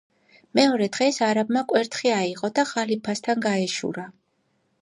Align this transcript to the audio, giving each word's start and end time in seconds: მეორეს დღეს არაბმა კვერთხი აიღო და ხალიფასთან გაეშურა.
მეორეს 0.59 0.89
დღეს 0.95 1.19
არაბმა 1.25 1.63
კვერთხი 1.73 2.13
აიღო 2.15 2.51
და 2.61 2.67
ხალიფასთან 2.71 3.45
გაეშურა. 3.47 4.09